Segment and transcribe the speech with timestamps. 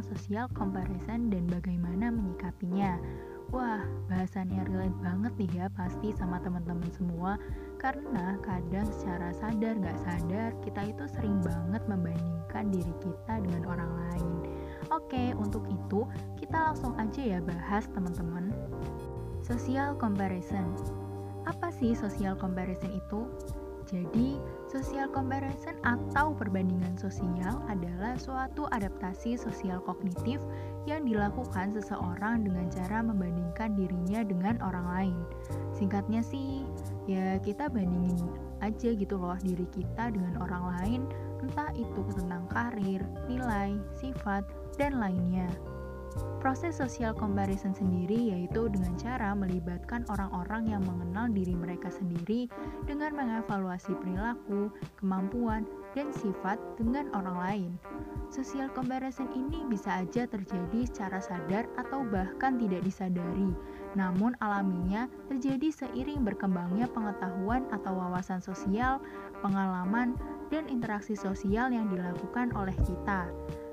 [0.00, 2.96] tentang social comparison dan bagaimana menyikapinya.
[3.52, 7.34] Wah, bahasannya relate banget nih ya pasti sama teman-teman semua
[7.82, 13.90] Karena kadang secara sadar gak sadar kita itu sering banget membandingkan diri kita dengan orang
[13.90, 14.30] lain
[14.94, 16.06] Oke, untuk itu
[16.38, 18.54] kita langsung aja ya bahas teman-teman
[19.42, 20.70] Social comparison
[21.42, 23.26] Apa sih social comparison itu?
[23.90, 24.38] Jadi,
[24.70, 30.38] social comparison atau perbandingan sosial adalah suatu adaptasi sosial kognitif
[30.86, 35.18] yang dilakukan seseorang dengan cara membandingkan dirinya dengan orang lain.
[35.74, 36.62] Singkatnya sih,
[37.10, 38.30] ya kita bandingin
[38.62, 41.00] aja gitu loh diri kita dengan orang lain,
[41.42, 44.46] entah itu tentang karir, nilai, sifat,
[44.78, 45.50] dan lainnya.
[46.40, 52.48] Proses social comparison sendiri yaitu dengan cara melibatkan orang-orang yang mengenal diri mereka sendiri
[52.88, 57.70] dengan mengevaluasi perilaku, kemampuan, dan sifat dengan orang lain.
[58.32, 63.52] Social comparison ini bisa aja terjadi secara sadar atau bahkan tidak disadari,
[63.98, 69.02] namun alaminya terjadi seiring berkembangnya pengetahuan atau wawasan sosial,
[69.44, 70.16] pengalaman,
[70.48, 73.28] dan interaksi sosial yang dilakukan oleh kita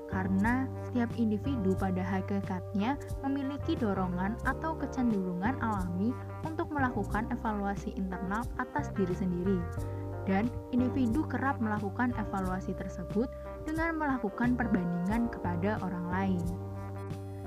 [0.08, 8.88] karena setiap individu pada hakikatnya memiliki dorongan atau kecenderungan alami untuk melakukan evaluasi internal atas
[8.96, 9.60] diri sendiri.
[10.28, 13.32] Dan individu kerap melakukan evaluasi tersebut
[13.64, 16.44] dengan melakukan perbandingan kepada orang lain.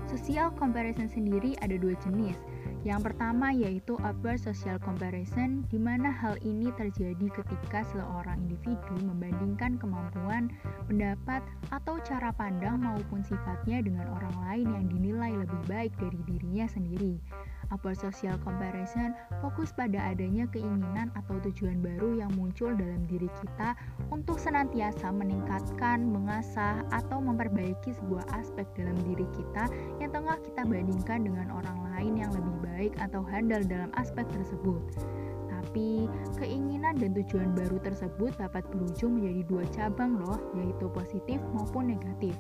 [0.10, 2.36] Social comparison sendiri ada dua jenis,
[2.82, 9.78] yang pertama yaitu upward social comparison, di mana hal ini terjadi ketika seorang individu membandingkan
[9.78, 10.50] kemampuan,
[10.90, 16.66] pendapat, atau cara pandang maupun sifatnya dengan orang lain yang dinilai lebih baik dari dirinya
[16.66, 17.22] sendiri.
[17.72, 23.74] Upward social comparison fokus pada adanya keinginan atau tujuan baru yang muncul dalam diri kita
[24.12, 29.72] untuk senantiasa meningkatkan, mengasah, atau memperbaiki sebuah aspek dalam diri kita
[30.04, 34.84] yang tengah kita bandingkan dengan orang lain yang lebih baik atau handal dalam aspek tersebut.
[35.48, 36.10] Tapi,
[36.42, 42.34] keinginan dan tujuan baru tersebut dapat berujung menjadi dua cabang loh, yaitu positif maupun negatif.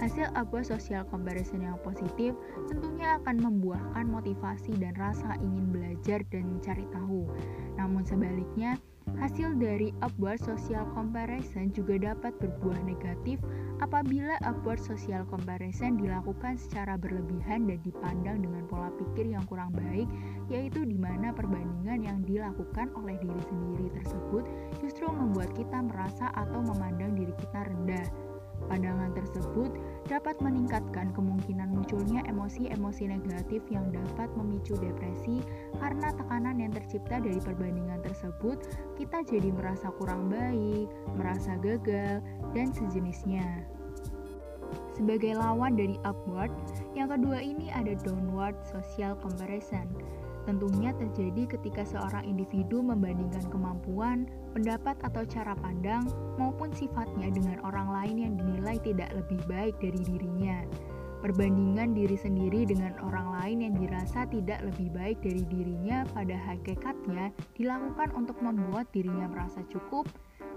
[0.00, 2.32] Hasil upward social comparison yang positif
[2.72, 7.28] tentunya akan membuahkan motivasi dan rasa ingin belajar dan mencari tahu.
[7.76, 8.80] Namun sebaliknya,
[9.20, 13.44] hasil dari upward social comparison juga dapat berbuah negatif
[13.84, 20.08] apabila upward social comparison dilakukan secara berlebihan dan dipandang dengan pola pikir yang kurang baik,
[20.48, 24.48] yaitu di mana perbandingan yang dilakukan oleh diri sendiri tersebut
[24.80, 28.29] justru membuat kita merasa atau memandang diri kita rendah.
[28.68, 29.72] Pandangan tersebut
[30.10, 35.40] dapat meningkatkan kemungkinan munculnya emosi-emosi negatif yang dapat memicu depresi
[35.78, 38.60] karena tekanan yang tercipta dari perbandingan tersebut,
[39.00, 42.20] kita jadi merasa kurang baik, merasa gagal,
[42.52, 43.64] dan sejenisnya.
[44.94, 46.52] Sebagai lawan dari upward,
[46.92, 49.88] yang kedua ini ada downward social comparison
[50.50, 56.02] tentunya terjadi ketika seorang individu membandingkan kemampuan, pendapat atau cara pandang
[56.42, 60.66] maupun sifatnya dengan orang lain yang dinilai tidak lebih baik dari dirinya.
[61.22, 67.30] Perbandingan diri sendiri dengan orang lain yang dirasa tidak lebih baik dari dirinya pada hakikatnya
[67.54, 70.08] dilakukan untuk membuat dirinya merasa cukup,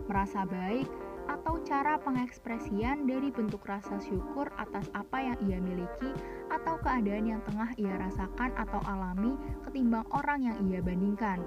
[0.07, 0.87] merasa baik,
[1.27, 6.11] atau cara pengekspresian dari bentuk rasa syukur atas apa yang ia miliki
[6.51, 9.35] atau keadaan yang tengah ia rasakan atau alami
[9.67, 11.39] ketimbang orang yang ia bandingkan.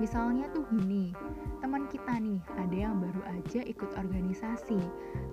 [0.00, 1.12] Misalnya tuh gini,
[1.60, 4.80] teman kita nih ada yang baru aja ikut organisasi,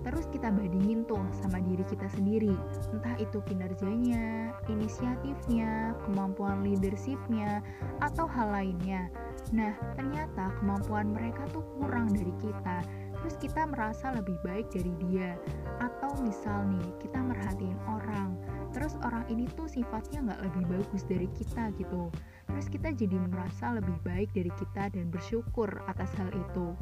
[0.04, 2.52] terus kita bandingin tuh sama diri kita sendiri,
[2.92, 7.64] entah itu kinerjanya, inisiatifnya, kemampuan leadershipnya,
[8.04, 9.08] atau hal lainnya.
[9.56, 12.84] Nah, ternyata kemampuan mereka tuh kurang dari kita,
[13.24, 15.40] terus kita merasa lebih baik dari dia.
[15.80, 18.36] Atau misal nih kita merhatiin orang
[18.72, 22.12] terus orang ini tuh sifatnya nggak lebih bagus dari kita gitu.
[22.48, 26.76] Terus kita jadi merasa lebih baik dari kita dan bersyukur atas hal itu.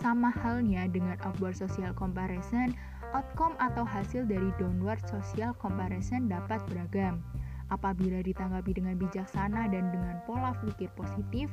[0.00, 2.74] Sama halnya dengan upward social comparison
[3.12, 7.20] outcome atau hasil dari downward social comparison dapat beragam
[7.72, 11.48] Apabila ditanggapi dengan bijaksana dan dengan pola pikir positif,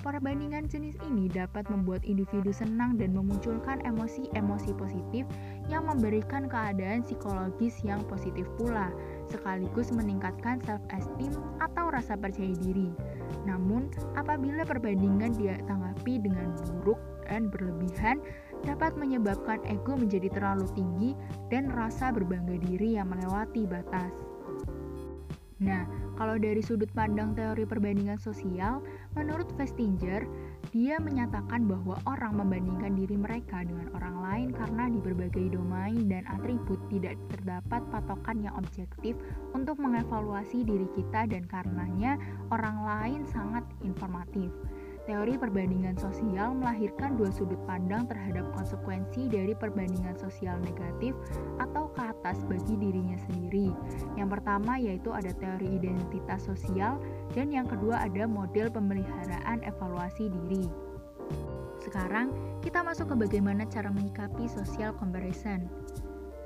[0.00, 5.28] perbandingan jenis ini dapat membuat individu senang dan memunculkan emosi-emosi positif
[5.68, 8.88] yang memberikan keadaan psikologis yang positif pula,
[9.28, 12.88] sekaligus meningkatkan self-esteem atau rasa percaya diri.
[13.44, 16.96] Namun, apabila perbandingan ditanggapi dengan buruk
[17.28, 18.24] dan berlebihan,
[18.64, 21.12] dapat menyebabkan ego menjadi terlalu tinggi
[21.52, 24.27] dan rasa berbangga diri yang melewati batas.
[25.58, 25.86] Nah,
[26.18, 28.82] Kalau dari sudut pandang teori perbandingan sosial,
[29.14, 30.26] menurut Festinger,
[30.74, 36.26] dia menyatakan bahwa orang membandingkan diri mereka dengan orang lain karena di berbagai domain dan
[36.26, 39.14] atribut tidak terdapat patokan yang objektif
[39.54, 42.18] untuk mengevaluasi diri kita dan karenanya
[42.50, 44.50] orang lain sangat informatif.
[45.08, 51.16] Teori perbandingan sosial melahirkan dua sudut pandang terhadap konsekuensi dari perbandingan sosial negatif
[51.56, 53.72] atau ke atas bagi dirinya sendiri.
[54.20, 57.00] Yang pertama yaitu ada teori identitas sosial
[57.32, 60.68] dan yang kedua ada model pemeliharaan evaluasi diri.
[61.80, 62.28] Sekarang
[62.60, 65.72] kita masuk ke bagaimana cara menyikapi social comparison.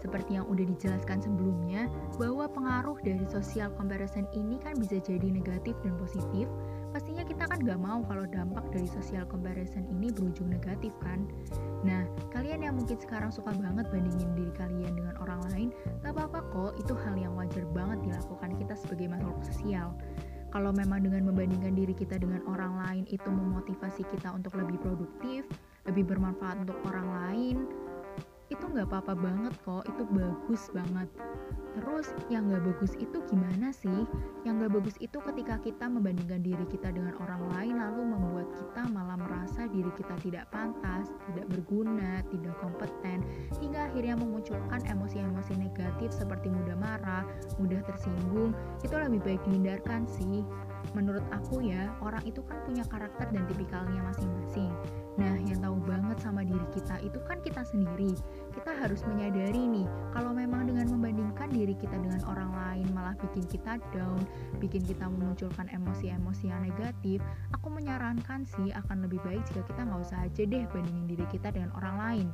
[0.02, 1.86] Seperti yang udah dijelaskan sebelumnya,
[2.18, 6.50] bahwa pengaruh dari social comparison ini kan bisa jadi negatif dan positif,
[6.92, 11.24] pastinya kita kan gak mau kalau dampak dari social comparison ini berujung negatif kan
[11.82, 15.68] nah kalian yang mungkin sekarang suka banget bandingin diri kalian dengan orang lain
[16.04, 19.96] gak apa-apa kok itu hal yang wajar banget dilakukan kita sebagai makhluk sosial
[20.52, 25.48] kalau memang dengan membandingkan diri kita dengan orang lain itu memotivasi kita untuk lebih produktif,
[25.88, 27.56] lebih bermanfaat untuk orang lain,
[28.52, 31.08] itu nggak apa-apa banget kok, itu bagus banget.
[31.72, 34.04] Terus yang gak bagus itu gimana sih?
[34.44, 38.82] Yang gak bagus itu ketika kita membandingkan diri kita dengan orang lain lalu membuat kita
[38.92, 43.24] malah merasa diri kita tidak pantas, tidak berguna, tidak kompeten,
[43.60, 47.24] hingga akhirnya memunculkan emosi-emosi negatif seperti mudah marah,
[47.56, 48.52] mudah tersinggung,
[48.84, 50.44] itu lebih baik dihindarkan sih.
[50.92, 54.70] Menurut aku ya, orang itu kan punya karakter dan tipikalnya masing-masing.
[55.20, 58.16] Nah, yang tahu banget sama diri kita itu kan kita sendiri.
[58.56, 59.86] Kita harus menyadari nih,
[60.16, 64.20] kalau memang dengan membandingkan diri kita dengan orang lain malah bikin kita down,
[64.56, 67.20] bikin kita memunculkan emosi-emosi yang negatif,
[67.52, 71.52] aku menyarankan sih akan lebih baik jika kita nggak usah aja deh bandingin diri kita
[71.52, 72.26] dengan orang lain.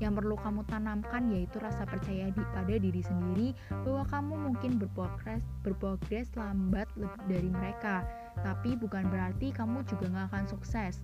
[0.00, 3.48] Yang perlu kamu tanamkan yaitu rasa percaya di, pada diri sendiri
[3.84, 6.88] bahwa kamu mungkin berprogres, berprogres lambat
[7.28, 8.02] dari mereka
[8.40, 10.94] tapi bukan berarti kamu juga gak akan sukses.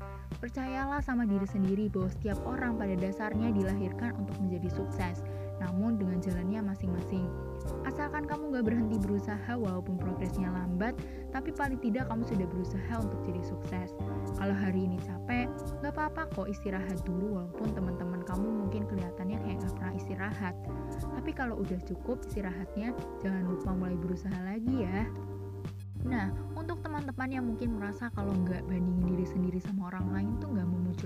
[0.40, 5.20] Percayalah sama diri sendiri bahwa setiap orang pada dasarnya dilahirkan untuk menjadi sukses,
[5.60, 7.26] namun dengan jalannya masing-masing.
[7.84, 10.96] Asalkan kamu gak berhenti berusaha walaupun progresnya lambat,
[11.34, 13.90] tapi paling tidak kamu sudah berusaha untuk jadi sukses.
[14.36, 15.50] Kalau hari ini capek,
[15.82, 20.54] gak apa-apa kok istirahat dulu walaupun teman-teman kamu mungkin kelihatannya kayak gak pernah istirahat.
[21.16, 25.06] Tapi kalau udah cukup istirahatnya, jangan lupa mulai berusaha lagi ya.
[26.06, 30.45] Nah, untuk teman-teman yang mungkin merasa kalau nggak bandingin diri sendiri sama orang lain tuh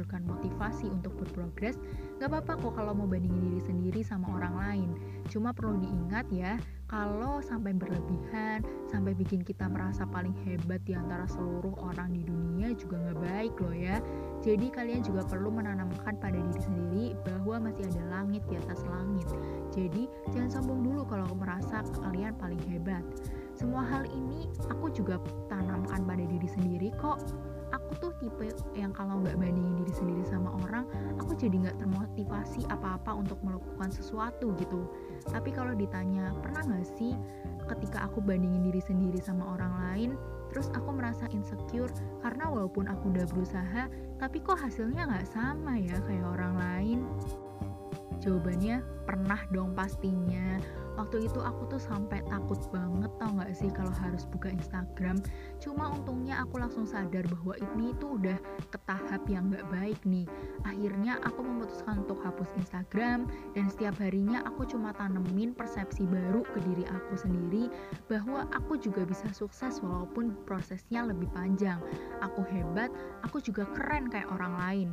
[0.00, 1.76] memunculkan motivasi untuk berprogres,
[2.16, 4.90] nggak apa-apa kok kalau mau bandingin diri sendiri sama orang lain.
[5.28, 6.56] Cuma perlu diingat ya,
[6.88, 12.72] kalau sampai berlebihan, sampai bikin kita merasa paling hebat di antara seluruh orang di dunia
[12.80, 14.00] juga nggak baik loh ya.
[14.40, 19.28] Jadi kalian juga perlu menanamkan pada diri sendiri bahwa masih ada langit di atas langit.
[19.68, 23.04] Jadi jangan sombong dulu kalau merasa kalian paling hebat.
[23.52, 25.20] Semua hal ini aku juga
[25.52, 27.20] tanamkan pada diri sendiri kok.
[27.70, 30.86] Aku tuh tipe yang kalau nggak bandingin diri sendiri sama orang,
[31.22, 34.90] aku jadi nggak termotivasi apa-apa untuk melakukan sesuatu gitu.
[35.30, 37.14] Tapi kalau ditanya, pernah nggak sih
[37.70, 40.10] ketika aku bandingin diri sendiri sama orang lain,
[40.50, 41.94] terus aku merasa insecure
[42.26, 43.86] karena walaupun aku udah berusaha,
[44.18, 46.98] tapi kok hasilnya nggak sama ya kayak orang lain?
[48.20, 50.60] Jawabannya pernah dong pastinya
[51.00, 55.16] waktu itu aku tuh sampai takut banget tau gak sih kalau harus buka Instagram.
[55.56, 58.36] Cuma untungnya aku langsung sadar bahwa ini tuh udah
[58.68, 60.28] ke tahap yang gak baik nih.
[60.68, 63.24] Akhirnya aku memutuskan untuk hapus Instagram
[63.56, 67.72] dan setiap harinya aku cuma tanemin persepsi baru ke diri aku sendiri
[68.12, 71.80] bahwa aku juga bisa sukses walaupun prosesnya lebih panjang.
[72.20, 72.92] Aku hebat
[73.24, 74.90] aku juga keren kayak orang lain.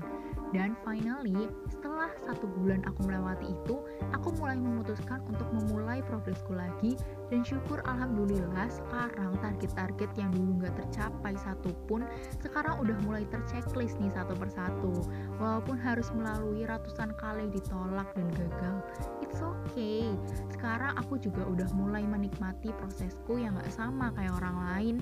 [0.56, 3.84] Dan finally setelah satu bulan aku melewati itu
[4.16, 6.94] aku mulai memutuskan untuk memulai mulai progresku lagi
[7.28, 12.04] dan syukur alhamdulillah sekarang target-target yang dulu nggak tercapai satu pun
[12.40, 14.94] sekarang udah mulai terchecklist nih satu persatu.
[15.38, 18.76] Walaupun harus melalui ratusan kali ditolak dan gagal
[19.22, 20.08] it's okay.
[20.50, 24.96] Sekarang aku juga udah mulai menikmati prosesku yang gak sama kayak orang lain.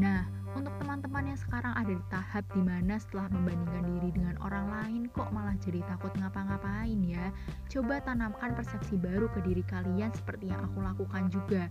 [0.00, 0.24] Nah
[0.56, 5.02] untuk teman-teman yang sekarang ada di tahap di mana setelah membandingkan diri dengan orang lain
[5.12, 7.28] kok malah jadi takut ngapa-ngapain ya?
[7.68, 11.65] Coba tanamkan persepsi baru ke diri kalian seperti yang aku lakukan juga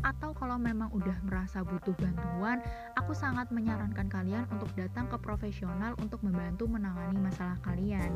[0.00, 2.64] atau kalau memang udah merasa butuh bantuan
[2.96, 8.12] aku sangat menyarankan kalian untuk datang ke profesional untuk membantu menangani masalah kalian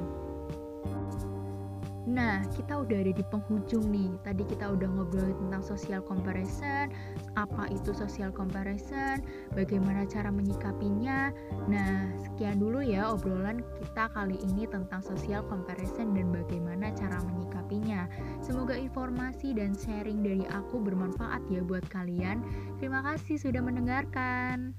[2.04, 4.12] Nah, kita udah ada di penghujung nih.
[4.20, 6.92] Tadi kita udah ngobrol tentang social comparison,
[7.36, 9.24] apa itu social comparison,
[9.56, 11.32] bagaimana cara menyikapinya.
[11.64, 18.04] Nah, sekian dulu ya obrolan kita kali ini tentang social comparison dan bagaimana cara menyikapinya.
[18.44, 22.44] Semoga informasi dan sharing dari aku bermanfaat ya buat kalian.
[22.76, 24.76] Terima kasih sudah mendengarkan.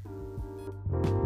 [0.91, 1.24] thank you